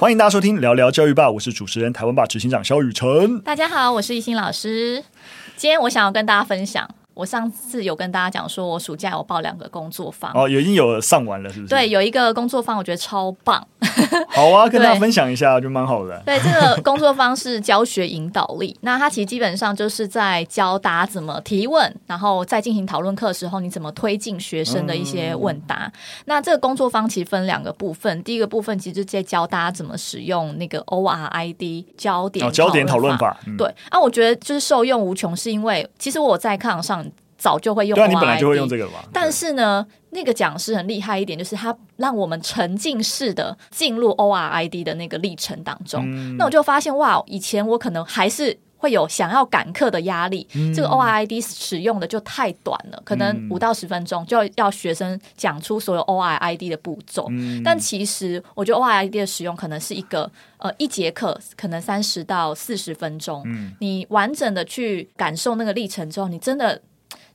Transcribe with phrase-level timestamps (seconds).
[0.00, 3.40] 欢迎大家收听聊聊教育吧，我是主持人台湾吧执行长萧雨辰。
[3.40, 5.02] 大家好，我是懿心老师。
[5.56, 6.88] 今天我想要跟大家分享。
[7.18, 11.68] 我上次有跟大家讲说，我暑假有报两个工作坊哦，已经有上完了，是不是？
[11.68, 13.66] 对，有一个工作坊，我觉得超棒。
[14.28, 16.22] 好啊，跟大家分享一下，就蛮好的。
[16.24, 25.86] 对，这个工作坊是教学引导力，那它其实基本上就是在教大家怎么提问，然后在进行讨论课的时候，你怎么推进学生的一些问答。
[25.86, 25.92] 嗯、
[26.26, 33.36] 那这个工作坊其实分两个部分，第一个部分其实就是在教大家怎么使用那个 ORID 焦点、哦、焦点讨论法。
[33.44, 37.04] 嗯、对，啊，我觉得就是受用无穷，是因为其实我在课堂上。
[37.38, 38.94] 早就会用，对啊，你本来就会用这个嘛。
[39.12, 46.02] 但是呢，那个讲师很厉害一点，就是他让我们沉浸式的进入 ORID 的那个历程当中。
[46.04, 50.44] 嗯、那我就发现，哇，以前我可能还是会有想要赶课的压力。
[50.56, 57.28] 嗯、这个 ORID 使用的就太短了，可能五到十分钟就要学生讲出所有 ORID 的步骤。
[57.30, 63.44] 嗯、但其实我觉得 ORID 的使用可能是一个呃一节课可能三十到四十分钟。
[63.46, 66.82] 嗯、你完整的去感受那个历程之后，你真的。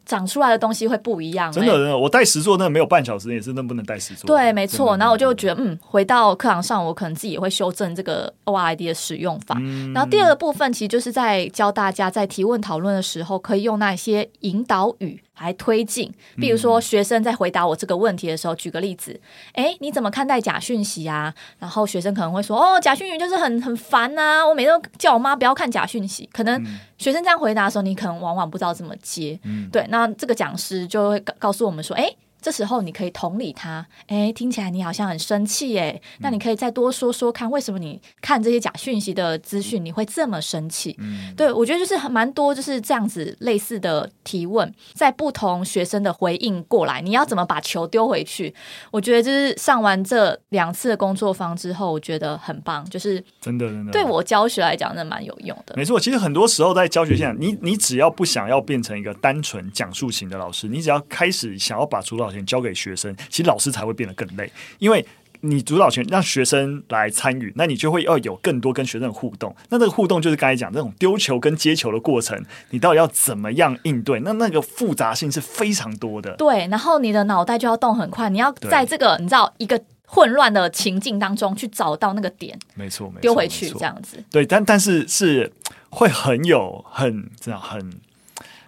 [0.06, 1.52] 长出来的东西会不一样。
[1.52, 4.28] 真的，真的，我带十座那没有半小时也是那不能带十座。
[4.28, 4.98] 对，没错。
[4.98, 9.56] 然后我就觉得，嗯，回到课堂上，我可能自己也会修正这个 ORID 的使用法。
[9.59, 15.22] 嗯、然后第二个部分，其实就是在教大家在提问讨论的时候，可以用那些引导语。
[15.39, 19.20] 来推进，比如说学生在回答我这个问题的时候，举个例子，
[19.53, 21.34] 哎，你怎么看待假讯息啊？
[21.59, 26.30] 然后学生可能会说，哦，假讯息就是很很烦啊，我每天都叫我妈不要看假讯息。
[26.31, 26.64] 可能
[26.98, 29.40] 学生这样回答的时候，你可能往往不知道怎么接。
[29.44, 32.14] 嗯，对，那这个讲师就会告告诉我们说，哎。
[32.44, 40.94] 这时候你可以同理他，哎，听起来你好像很生气，哎，那你可以再多说说看，为什么你看这些假讯息的资讯你会这么生气？
[41.00, 48.53] 嗯，对，我觉得就是蛮多就是这样子类似的提问，在不同学生的回应过来，你要怎么把球丢回去？
[48.91, 55.73] 我觉得就是上完这两次的工作坊之后，我觉得很棒，就是真的真的对我教学来讲，那蛮有用的。
[55.78, 65.05] 没错，其实很多时候在教学现场，你你只要不想要变成一个单纯讲述型的老师，你只要开始想要把主导交给学生，其实老师才会变得更累，因为
[65.41, 69.53] 你主导权让学生来参与，那你就会要有更多跟学生的互动。
[69.67, 74.21] 那这个互动就是刚才讲这种丢球跟接球的过程，你到底要怎么样应对？
[74.21, 76.33] 那那个复杂性是非常多的。
[76.38, 84.23] 对，然后你的脑袋就要动很快，你要在这个你知道一个混乱的情境当中去找到那个点，没错，没错，丢回去这样子。
[84.31, 85.51] 对，但但是是
[85.89, 87.91] 会很有很这样很。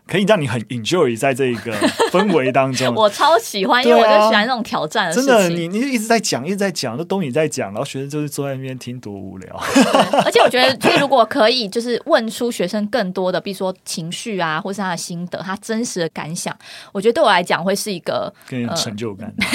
[0.07, 1.73] 可以让你很 enjoy 在这个
[2.11, 5.27] 氛围当中，我超喜欢，因为我就喜欢那种挑战的事情。
[5.27, 9.55] 真的，你你一直在讲，一直在讲，都都你在讲，然后学生就是坐在那边听，多无聊。
[10.23, 16.55] 而且我觉得，就是如果可以，就是问出学生更多的，比如说情绪啊，或是他的心得，他真实的感想，
[16.91, 19.33] 我觉得对我来讲会是一个更有成就感。
[19.39, 19.45] 呃、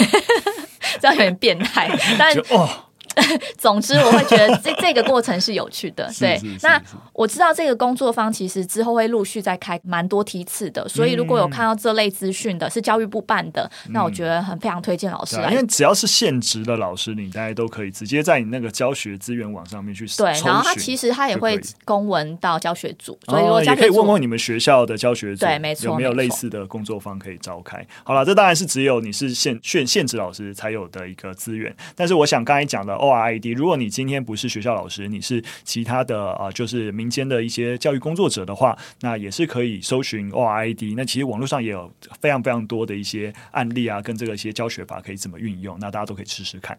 [1.01, 2.69] 这样有点变态，但哦。
[3.59, 6.11] 总之，我会觉得这 这个过程是有趣的。
[6.19, 6.81] 对，那
[7.13, 15.51] 我知道这个工作方其实之后会陆续再开蛮多梯次的，所以如果有看到这类资讯的，是教育部办的，那我觉得很非常推荐老师来。
[15.51, 20.25] 因为只要是现职的老师，你大家都可以直接在你那个教学资源网上面去搜。
[20.25, 27.87] 对，然后他其实他也会公文到教学组，所以我也可以问问你们学校的教学组，对，没错，有没有类似的工作方可以召开？
[28.05, 31.75] 好了，这当然是只有你是现现现职老师才有的一个资源。
[31.95, 40.95] 但是我想刚才讲的 ORID，如果你今天不是学校老师，你是其他的啊、呃，就是民间的一些教育工作者的话，那也是可以搜寻 ORID。
[40.97, 41.91] 那其实网络上也有
[42.21, 46.77] 非常非常多的一些案例啊，跟这个一些教学法可以怎么运用，那大家都可以试试看。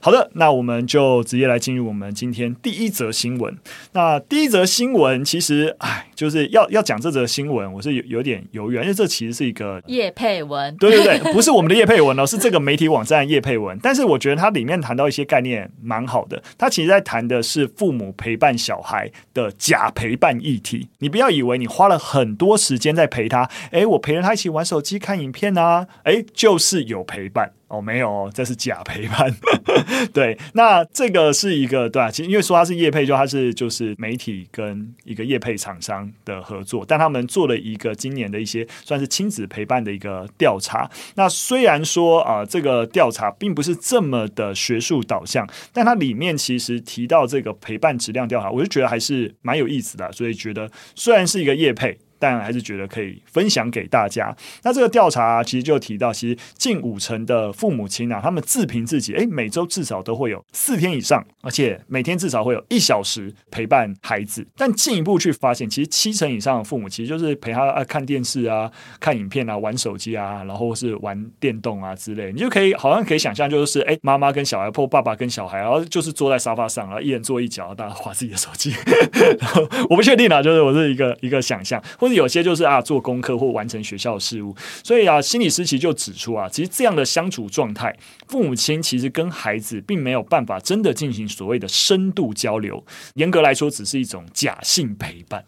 [0.00, 3.56] 好的，那我们就直接来进入我们今天第一则新闻。
[3.92, 13.78] 那第一则新闻其实，哎，就是要要讲这则新闻，我是有有点犹豫，因为这其实是一个叶佩文，对对对，不是我们的叶佩文哦，是这个媒体网站叶佩文。
[13.82, 15.51] 但是我觉得它里面谈到一些概念
[15.82, 16.42] 蛮好的。
[16.56, 20.88] 他其实在谈的是父母陪伴小孩的假陪伴议题。
[20.98, 27.52] 你不要以为你花了很多时间在陪他，诶，我陪着他一起玩手机、看影片啊，诶，就是有陪伴。
[27.72, 29.34] 哦，没有，这是假陪伴。
[30.12, 40.90] 对，那这个是一个对啊，其实因为说它是业配，就它是就是媒体跟一个业配厂商的合作，但他们做了一个今年的一些算是亲子陪伴的一个调查。
[41.14, 50.12] 那虽然说啊、这个调查并不是这么的学术导向，但它里面其实提到这个陪伴质量调查，我就觉得还是蛮有意思的。
[50.12, 51.98] 所以觉得虽然是一个业配。
[52.22, 54.32] 但还是觉得可以分享给大家。
[54.62, 64.46] 那这个调查，其实就提到，其实近五成的父母亲啊，他们自评自己，诶，每周至少都会有四天以上，而且每天至少会有一小时陪伴孩子。
[64.56, 68.70] 但进一步去发现，其实七成以上的父母，其实就是陪他啊看电视啊、
[69.00, 72.30] 看影片啊、玩手机啊，然后是玩电动啊之类。
[72.30, 78.72] 你就可以好像可以想象，就是诶，妈妈跟小孩或爸爸跟小孩，然后就是坐在沙发上，然后一人坐一脚，大家划自己的手机。
[79.40, 84.54] 然后我不确定啊，就是我是一个一个想象，或有些就是啊做功课或完成学校的事务。
[84.82, 87.96] 所以啊，心理师其实就指出啊，其实这样的相处状态，
[88.28, 95.44] 父母亲其实跟孩子并没有办法真的进行所谓的深度交流，严格来说，只是一种假性陪伴。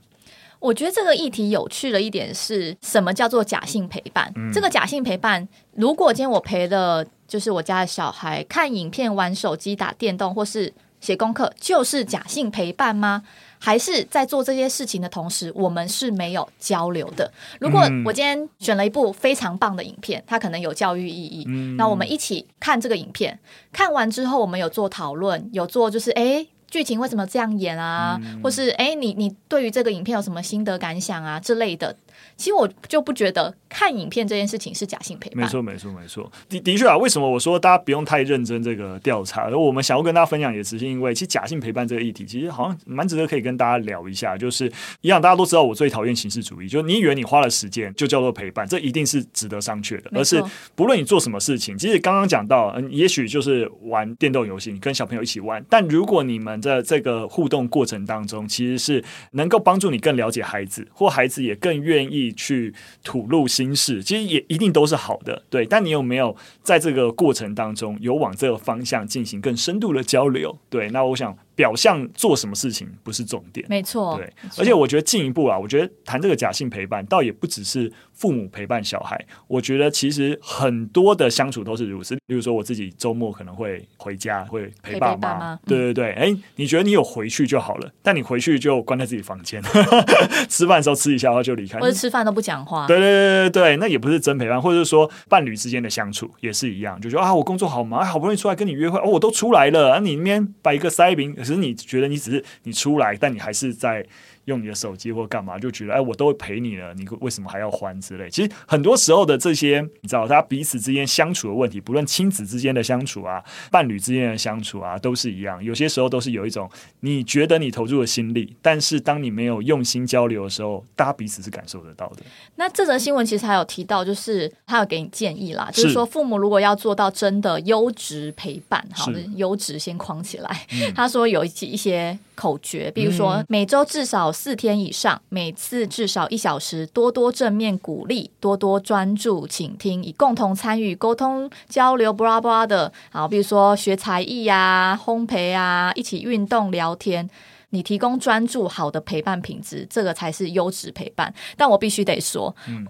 [0.61, 4.33] 我觉得这个议题有趣的一点是什么叫做假性陪伴？
[4.35, 10.73] 嗯、这个假性陪伴，如果今天我陪了就是我家的小孩看影片、玩手机、打电动，或是
[11.05, 13.23] 写功课，就是假性陪伴吗？
[13.59, 17.31] 还是在做这些事情的同时，我们是没有交流的？
[17.61, 21.45] 如果我今天选了一部非常棒的影片，它可能有教育意义，
[21.77, 23.39] 那我们一起看这个影片，
[23.71, 26.49] 看完之后我们有做讨论，有做就是诶。
[26.71, 28.19] 剧情为什么这样演啊？
[28.21, 31.95] 嗯、或是哎，你你对于这个影片有什么心得感想啊之类的？
[32.37, 35.45] 其实我就不觉得看影片这件事情是假性陪伴。
[35.45, 36.31] 没错，没错，没错。
[36.49, 39.45] 的的确啊，为什么我说大家不用太认真这个调查？
[39.45, 44.37] 而我们想要跟大家分享，也只是因为，其实假性陪伴这个议题，其实好像蛮值得可以跟大家聊一下。
[44.37, 44.71] 就是
[45.01, 50.11] 一样，大家都知道我最讨厌形式主义，就是你以为你花了时间就叫做陪伴，这一定是值得商榷的。
[50.13, 50.43] 而是
[50.75, 62.73] 不论你做什么事情，其实刚刚讲到，嗯，也许就是玩电动游戏，你跟小朋友一起玩，但如果你们在这个互动过程当中，其实是能够帮助你更了解孩子，或孩子也更愿意去。
[63.03, 65.67] 吐露心事，其实也一定都是好的，对。
[65.67, 70.59] 但你有没有在这个过程当中有往这个方向进行更深度的交流？
[70.71, 71.37] 对，那我想。
[71.55, 74.17] 表象做什么事情不是重点，没错。
[74.17, 79.23] 对，而且我觉得进一步啊，我觉得谈这个假性陪伴，倒也不只是父母陪伴小孩。
[79.47, 82.17] 我觉得其实很多的相处都是如此。
[82.27, 85.59] 比如说我自己周末可能会回家，会陪爸妈。
[85.67, 89.63] 对对对，哎、嗯，你觉得你有回去就好了，但你回去就关在自己房间，
[90.49, 92.87] 吃饭的时候吃一下，然后就离开，或者吃饭都不讲话。
[92.87, 101.35] 对对对对对，那也不是真陪伴，或者是说伴侣之间的相处也是一样，就说啊，我工作好忙，好不容易出来跟你约会，哦，我都出来了，啊，你那边摆一个塞饼。
[101.45, 104.05] 可是你觉得你只是你出来，但你还是在。
[104.47, 108.29] 用你的手机或干嘛，就觉得哎，我都会陪你了，你为什么还要还之类？
[108.31, 115.63] 其实很多时候的这些，你知道，他彼此之间相处的问题，不论亲子之间的相处啊，伴侣之间的相处啊，都是一样。
[115.63, 116.71] 有些时候都是有一种
[117.01, 122.23] 你觉得你投入了心力，但是当你没有用心交流的时候，大家彼此是感受得到的。
[122.57, 130.67] 那这则新闻其实还有提到，就是他有给你建议啦，就是说父母如果要做到真的优质陪伴，好的优质先框起来。
[130.73, 134.25] 嗯、他说有一一些口诀，比如说、嗯、每周至少。
[134.35, 142.93] 四天以上，每次至少一小时，多多正面鼓励，多多专注倾听，以共同参与、沟通、交流，巴拉巴拉的。
[143.11, 147.31] 好，比如说学才艺呀、啊、烘焙啊，一起运动、聊天。
[147.71, 151.33] 你提供专注、好的陪伴品质，这个才是优质陪伴。
[151.57, 152.87] 但我必须得说，嗯，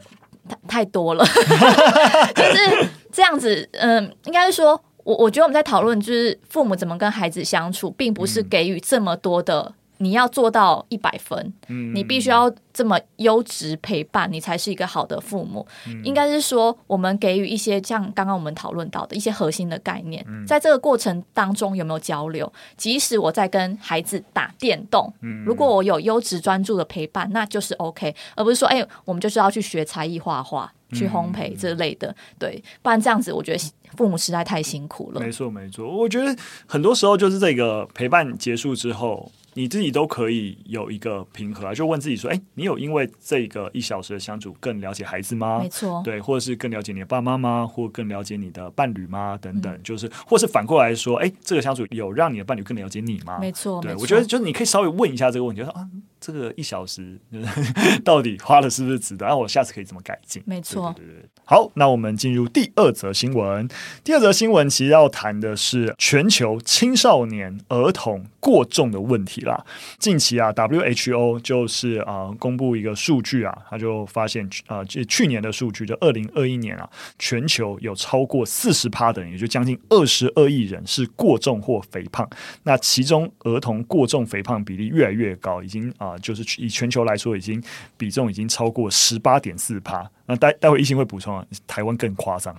[0.49, 1.25] 太太多了，
[2.35, 3.69] 就是这样子。
[3.73, 9.73] 嗯，应该是说，我我觉得我们在讨论，就是父母怎么跟孩子相处，并不是给予这么多的。
[9.99, 15.65] 你要做到一百分，嗯，你必须要这么优质陪伴，你才是一个好的父母。
[15.87, 22.53] 嗯，应该是说，我们给予一些像刚刚我们讨论到的一些核心的概念，嗯，在这个过程当中有没有交流？
[22.77, 35.21] 即使我在跟孩子打电动，嗯，如果我有优质专注的陪伴，那就是 OK，而不是说，哎，我们就是要去学才艺画画、去烘焙这类的，对，不然这样子，我觉得父母实在太辛苦了。
[35.21, 36.35] 没错，没错，我觉得
[36.67, 39.31] 很多时候就是这个陪伴结束之后。
[39.55, 45.61] 你自己都可以有一个平和啊，就问自己说：哎，你有因为这个一小时的相处更了解孩子吗？
[45.61, 47.67] 没错，对，或者是更了解你的爸妈吗？
[47.67, 49.39] 或更了解你的伴侣吗？
[49.41, 53.39] 等等，嗯、就是，或是反过来说，哎，这个相处有让你的伴侣更了解你吗？
[53.41, 55.89] 没错，对，我觉得就是你可以稍微问一下这个问题，就说啊。
[56.21, 57.21] 这个一小时
[58.03, 59.27] 到底花了是不是值得？
[59.27, 60.43] 然后我下次可以怎么改进？
[60.47, 61.29] 没错，对对对。
[61.45, 63.69] 好，那我们进入第二则新闻。
[64.03, 69.65] 第二则新闻其实要谈的是全球青少年儿童过重的问题啦。
[69.99, 82.29] 近期啊，WHO 就是啊、公布一个数据啊，他就发现啊，这、去年的数据就二零二一年啊，全球有超过四十趴的人，也就将近二十二亿人是过重或肥胖。
[82.65, 86.19] 那其中儿童过重肥胖比例越来越高，已经啊。
[86.19, 87.63] 就是以全球来说，已经
[87.97, 90.11] 比重已经超过十八点四趴。
[90.27, 92.55] 那待待会一心会补充啊，台湾更夸张，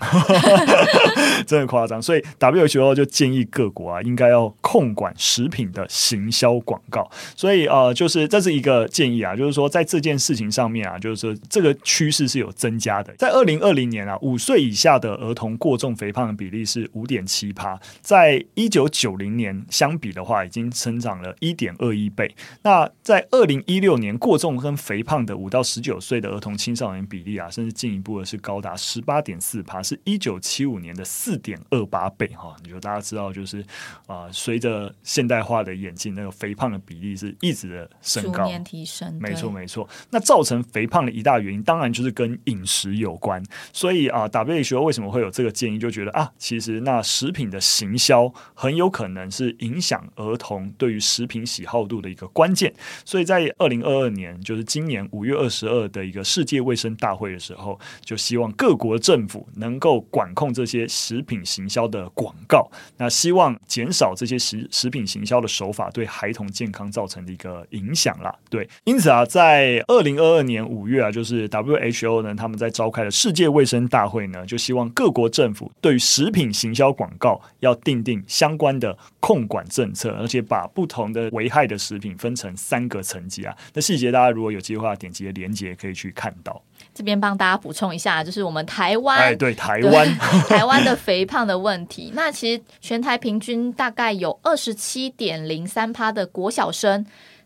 [1.47, 1.99] 真的夸张。
[1.99, 7.09] 所以 WHO 就建议各国啊，应该要控管食品的行销广告。
[7.35, 13.11] 所以呃，就是这是一个建议啊，就是说在这件事情上面啊，就是说这个趋势是有增加的。
[13.17, 22.31] 在二零二零年啊，五岁以下的儿童过重肥胖的比例是五点七趴，在一九九零年相比的话，已经成长了一点二一倍。
[22.61, 27.49] 那在二零一六年，过重跟肥胖的五到十九岁的儿童青少年比例啊。
[27.55, 32.53] 甚至进一步的是高达十八点四趴，是一九七五年的四点二八倍哈。
[32.61, 33.63] 你说大家知道，就是
[34.07, 39.17] 啊，随着现代化的演进，那个肥胖的比例是一直的升高，提升。
[39.21, 39.87] 没错，没错。
[40.09, 43.41] 那造成肥胖的一大原因，当然就是跟饮食有关。
[43.71, 52.73] 所以啊，WHO 为什么会有这个建议，就觉得啊，其实那食品的行销很有可能是影响儿童对于食品喜好度的一个关键。
[53.05, 68.33] 所以在二零二二年，就是今年五月二十二的一个世界卫生大会的时候，就希望各国政府能够管控这些食品行销的广告，那希望减少这些食食品行销的手法对孩童健康造成的一个影响啦。
[68.49, 83.55] 对，因此啊，在二零二二年五月啊，就是 WHO 呢，他们在召开的世界卫生大会呢，就希望各国政府对于食品行销广告要订定相关的控管政策，而且把不同的危害的食品分成三个层级啊。
[83.73, 86.61] 那细节大家如果有机会点击的连接可以去看到。
[86.95, 90.07] 这边帮大家补充一下，就是我们台湾，哎，对，台湾，
[90.49, 92.13] 台湾的肥胖的问题。
[92.15, 97.05] 那其实全台平均大概有二十七点零三趴的国小生。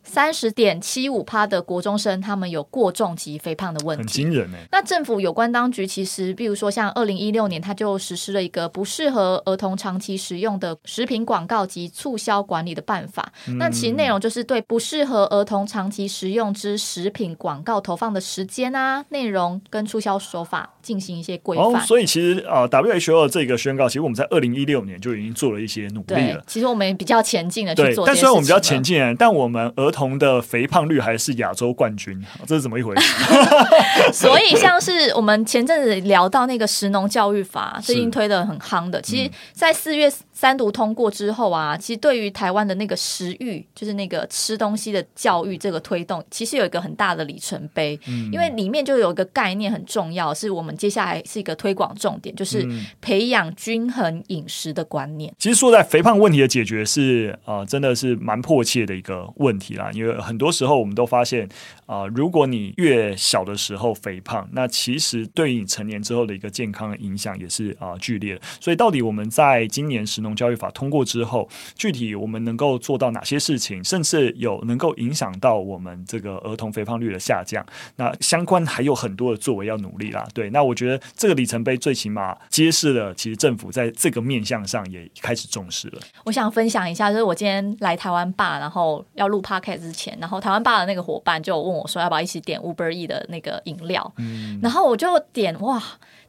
[0.10, 4.58] 三十点七五趴的国中生，他们有过重及肥胖的问题，很惊人呢。
[4.72, 13.32] 那政府有关当局其实，比如说像二零一六年，他就实施了一个不适合儿童长期食用的食品广告及促销管理的办法。
[13.48, 21.66] 嗯、那其实内容就是对不适合儿童长期食用之食品广告投放的时间啊、内容跟促销手法进行一些规范。
[21.66, 26.44] 哦，所以其实啊、呃、WHO 这个宣告，其实我们在二零一六年就已经做了一些努力了。
[26.48, 33.14] 其实我们比较前进的去做，但虽然我们比较前进，但我们儿童儿童的肥胖率还是亚洲冠军，这是怎么一回事？
[34.14, 39.02] 所以像是我们前阵子聊到那个食农教育法，最近推的很夯的。
[39.02, 48.00] 其实，在四月三读通过之后啊，其实对于台湾的那个食育，就是那个吃东西的教育这个推动，其实有一个很大的里程碑。
[48.08, 52.66] 嗯，因为里面就有一个概念很重要，是我们接下来是一个推广重点，就是
[53.02, 55.34] 培养均衡饮食的观念。
[55.38, 60.20] 其实说在肥胖问题的解决是啊、呃，真的是蛮迫切的一个问题啦，因为。
[60.20, 61.48] 很多时候，我们都发现
[61.90, 68.40] 啊、如果你越小的时候肥胖，那其实对于你成年之后的一个健康的影响也是啊、剧烈。
[68.62, 77.66] 所以，到底我们在今年食农教育法通过之后，具体我们能够做到哪些事情，甚至有能够影响到我们这个儿童肥胖率的下降？
[77.96, 80.28] 那相关还有很多的作为要努力啦。
[80.32, 86.00] 对，那我觉得这个里程碑最起码揭示了，其实政府在这个面向上也开始重视了。
[86.26, 90.16] 我想分享一下，就是我今天来台湾吧，然后要录 Podcast 之前。
[90.20, 95.82] 然后台湾吧的那个伙伴就问说：“要不要一起点 Uber E 的那个饮料？”嗯，然后我就点哇，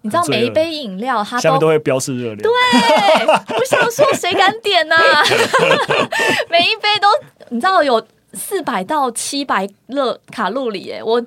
[0.03, 2.39] 你知道每一杯饮料它都会标示热量。
[2.39, 2.51] 对，
[3.59, 5.23] 我想说谁敢点呢、啊？
[6.51, 7.09] 每一杯都
[7.49, 11.23] 你知道有四百到七百热卡路里耶，我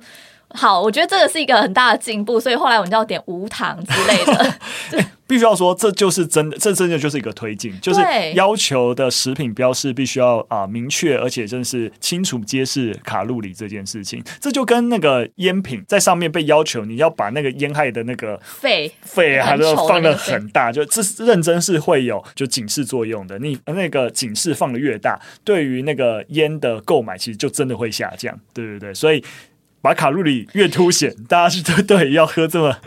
[0.56, 4.56] 好，我觉得这个是一个很大的进步，所以后来我们就要点无糖之类的。
[5.34, 8.00] 必须要说，这就是真的，这真的就是一个推进，就是
[8.36, 14.24] 要求的食品标示必须要啊、呃、明确，而且真的是清楚揭示卡路里这件事情。
[14.40, 23.40] 这就跟那个烟品在上面被要求你要把那个烟害的那个肺肺还是放的很大，就这是认真是会有就警示作用的。
[23.40, 28.40] 你那个警示放的越大，对于那个烟的购买其实就真的会下降。
[28.54, 29.24] 对对对，所以
[29.82, 32.78] 把卡路里越凸显，大家是 对对要喝这么。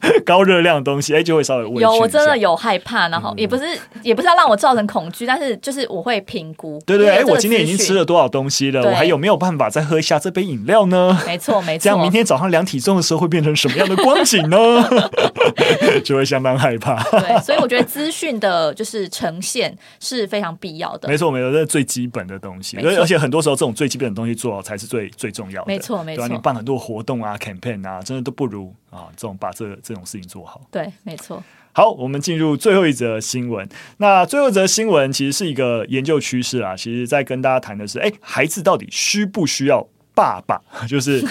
[0.24, 1.76] 高热量的东西，哎，就会稍微问。
[1.76, 3.64] 有，我真的有害怕，然后也不是，
[4.02, 6.80] 也不是要让我造成恐惧，但是就是我会评估。
[6.86, 8.82] 对对，哎，我今天已经吃了多少东西了？
[8.82, 11.18] 我还有没有办法再喝一下这杯饮料呢？
[11.26, 11.84] 没错，没错。
[11.84, 14.58] 这样明天早上量体重的时候会变成什么样的光景呢？
[16.04, 17.02] 就会相当害怕。
[17.10, 21.08] 对，所以我觉得资讯的就是呈现是非常必要的。
[21.08, 22.76] 没错，没错，这是最基本的东西。
[22.78, 25.66] 而且很多时候，这种最基本的东西做好才是最最重要的。
[25.66, 26.28] 没错，没错。
[26.28, 30.60] 你办很多活动啊、campaign 啊，真的都不如啊，这种把这这种事情做好。
[30.70, 31.42] 对，没错。
[31.72, 33.68] 好，我们进入最后一则新闻。
[33.98, 40.60] 那最后一则新闻其实是一个研究趋势啊，其实在跟大家谈的是，哎，孩子到底需不需要爸爸？
[40.88, 41.22] 就是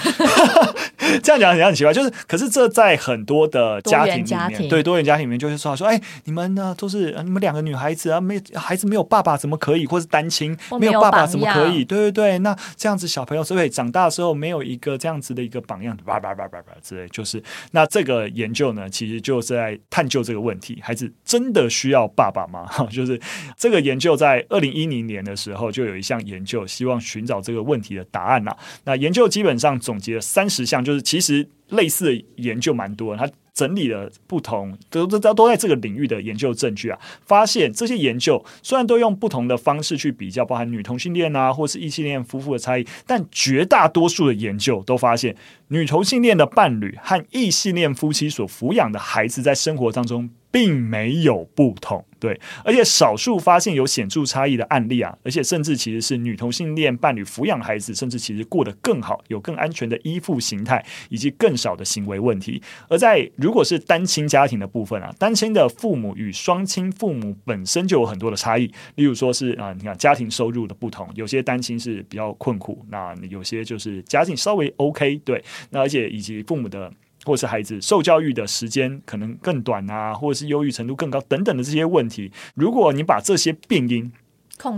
[1.24, 11.86] 这样讲很很奇怪，就是可是这在很多的家庭里面，对多元家庭里面，就是说说，哎，你们呢都是你们两个女孩子啊，没孩子没有爸爸怎么可以，或是单亲没有爸爸怎么可以？
[11.86, 15.98] 对对对，那这样子小朋友所以长大的时候没有一个这样子的一个榜样？
[16.06, 22.66] 叭叭叭叭叭之类，就是那这个研究呢，其实就是在探究这个问题：孩子真的需要爸爸吗？
[22.68, 23.20] 哈， 就是
[23.58, 28.56] 这个研究在二零一零年的时候就有一项研究，希望寻找这个问题的答案呐。
[28.84, 45.36] 那研究基本上总结了三十项，就是其实类似的研究蛮多他，整理了不同都都都在这个领域的研究证据啊，发现这些研究虽然都用不同的方式去比较，包含女同性恋啊，或是异性恋夫妇的差异，但绝大多数的研究都发现，
[45.70, 50.30] 女同性恋的伴侣和异性恋夫妻所抚养的孩子在生活当中。
[50.58, 62.60] 并没有不同，对，而且少数发现有显著差异的案例啊，而且甚至其实是女同性恋伴侣抚养孩子，甚至其实过得更好，有更安全的依附形态，以及更少的行为问题。
[62.90, 76.92] 而在如果是单亲家庭的部分啊，单亲的父母与双亲父母本身就有很多的差异，例如说是啊，你看家庭收入的不同，有些单亲是比较困苦，那有些就是家境稍微 OK，对，那而且以及父母的。
[77.28, 84.12] 或是孩子受教育的时间可能更短啊，或者是忧郁程度更高等等的这些问题，如果你把这些病因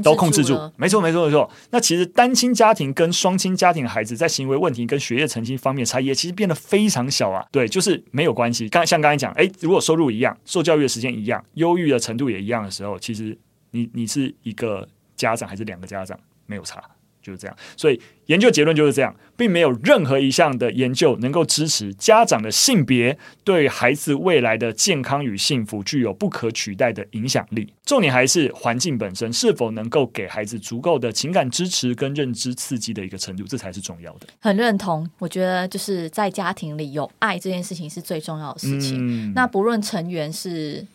[0.03, 7.46] 都控制住，没错没错没错，那其实单亲家庭跟双亲家庭的孩子在行为问题跟学业成绩方面差异其实变得非常小啊。
[7.51, 8.68] 对，就是没有关系。
[8.68, 13.38] 刚像刚才讲，诶，如果收入一样，受教育的时间一样，忧郁的程度也一样的时候，其实
[13.72, 16.84] 你你是一个家长还是两个家长没有差。
[17.22, 27.74] 就是这样，所以研究结论就是这样，并没有任何一项的研究能够支持家长的性别对孩子未来的健康与幸福具有不可取代的影响力。
[27.84, 34.28] 重点还是环境本身是否能够给孩子足够的情感支持跟认知刺激的一个程度，这才是重要的。
[34.40, 38.98] 很认同，我觉得就是在家庭里有爱这件事情是最重要的事情。
[39.00, 40.86] 嗯，那不论成员是。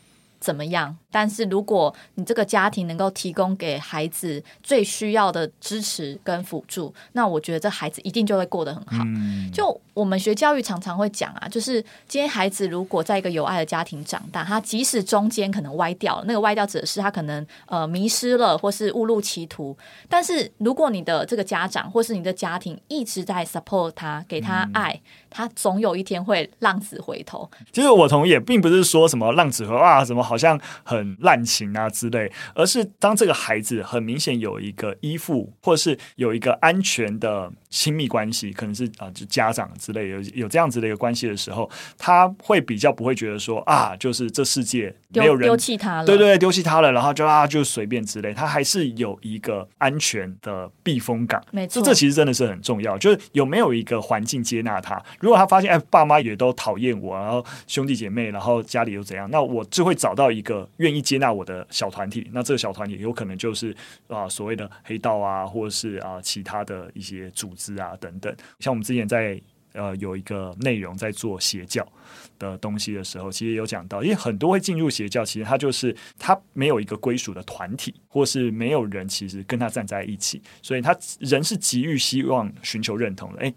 [0.41, 0.95] 怎么样？
[1.15, 9.05] 但是如果你这个家庭能够提供给孩子最需要的支持跟辅助，那我觉得这孩子一定就会过得很好。
[9.07, 9.49] 嗯。
[9.53, 19.77] 就我们学教育常常会讲啊，就是今天孩子如果在一个有爱的家庭长大，他即使中间可能歪掉了，那个歪掉指的是他可能呃迷失了，或是误入歧途。
[20.09, 24.93] 但是如果你的这个家长或是你的家庭一直在 support 他，给他爱。
[24.93, 27.51] 嗯他总有一天会浪子回头。
[27.73, 41.69] 其实我同意，并不是说什么浪子回头啊，什么好像很滥情啊之类，而是当这个孩子很明显有一个依附，或者是有一个安全的亲密关系，可能是啊，就家长之类有有这样子的一个关系的时候，
[41.99, 51.43] 他会比较不会觉得说啊，就是这世界没有人丢弃他了，对对，丢弃他了，然后就啊就随便之类，他还是有一个安全的避风港。
[51.51, 55.03] 没错，这这其实真的是很重要，就是有没有一个环境接纳他。
[55.21, 62.31] 如果他发现哎，爸妈也都讨厌我，然后兄弟姐妹，然后家里又怎样，那我就会找到一个愿意一接纳我的小团体。
[62.33, 63.75] 那这个小团体有可能就是
[64.07, 68.35] 啊所谓的黑道啊，或者是啊其他的一些组织啊等等。
[68.61, 69.41] 像我们之前在
[69.73, 71.87] 呃有一个内容在做邪教
[72.39, 83.41] 的东西的时候，其实有讲到，因为很多会进入邪教，其实他就是他没有一个归属的团体，或是没有人其实跟他站在一起，所以他人是急于希望寻求认同的。
[83.41, 83.53] 哎。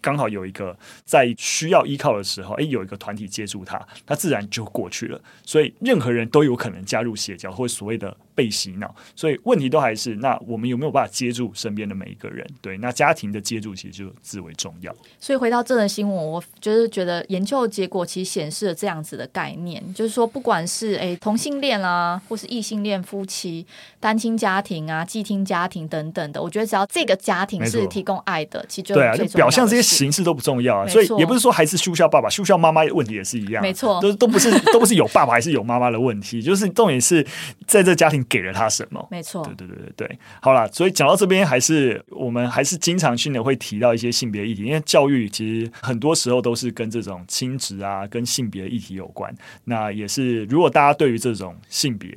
[0.00, 5.20] 刚好有一个在需要依靠的时候，哎，有一个团体接住他，他自然就过去了。
[5.44, 8.94] 所以任何人都有可能加入邪教，或所谓的被洗脑。
[9.14, 12.46] 所以问题都还是，那我们有没有办法接住身边的每一个人？
[12.62, 14.90] 对，那家庭的接住其实就至为重要。
[15.18, 23.66] 所以回到这则新闻，我就是觉得研究结果其实显示了这样子的概念，就是说，不管是诶同性恋啊，或是异性恋夫妻、
[24.00, 29.90] 单亲家庭啊、寄听家庭等等的，我觉得只要这个家庭是提供爱的，其实就对啊，就表象这些。
[29.90, 37.26] 形式都不重要啊，所以也不是说孩子需要爸爸，需要妈妈的问题也是一样，没错，都都不是都不是有爸爸还是有妈妈的问题，就是重点是
[37.66, 49.34] 在这家庭给了他什么，没错，对对对对对，好了，所以讲到这边，还是我们还是经常性的会提到一些性别议题，因为教育其实很多时候都是跟这种亲职啊、跟性别议题有关。
[49.64, 52.16] 那也是，如果大家对于这种性别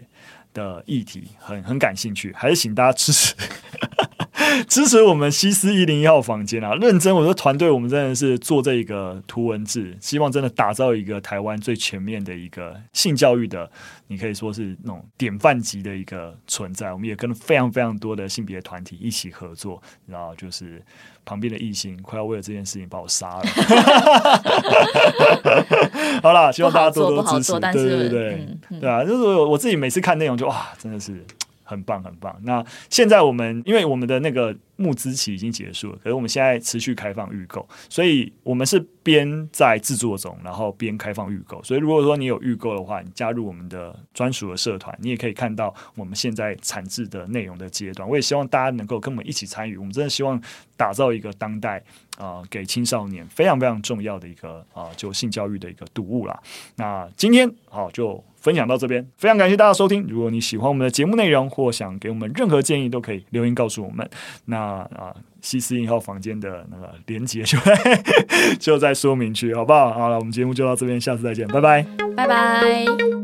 [0.54, 3.34] 的议题很很感兴趣，还是请大家支持。
[4.67, 6.73] 支持我们西斯一零一号房间啊！
[6.75, 13.69] 认真，我说团队，我们真的是做这个图文字，希望真的打造一个台湾最全面的一个性教育的，
[14.07, 16.91] 你可以说是那种典范级的一个存在。
[16.93, 20.81] 我们也跟非常非常多的性别团体一起合作，然后就是
[21.25, 23.43] 旁边的异性快要为了这件事情把我杀了。
[26.21, 27.59] 好了，希望大家多多支持。
[27.59, 31.23] 对对对，嗯嗯、对啊，就是我自己每次看内容就哇，真的是。
[31.73, 32.39] 很棒很棒。
[32.43, 41.62] 那现在我们因为我们的那个募资期已经结束了，可是我们现在持续开放预购，所以我们是边在制作中，然后边开放预购。
[41.63, 48.07] 所以如果说你有预购的话，你加入我们的专属的社团，你也可以看到我们现在产制的内容的阶段。
[48.07, 50.41] 我也希望大家能够跟我们一起参与，我们真的希望
[50.77, 51.83] 打造一个当代
[52.17, 56.39] 啊、给青少年非常非常重要的一个啊、就性教育的一个读物啦。
[56.75, 58.23] 那今天好就。
[58.43, 60.06] 分享到这边，非常感谢大家收听。
[60.10, 64.08] 如果你喜欢我们的节目内容，或想给我们任何建议，都可以留言告诉我们。
[64.45, 68.03] 那啊，西斯一号房间的那个连接就在
[68.60, 69.93] 就在说明区，好不好？
[69.93, 71.86] 好了，我们节目就到这边，下次再见，拜拜，
[72.17, 73.22] 拜拜。